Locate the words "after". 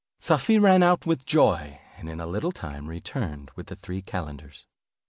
2.85-2.89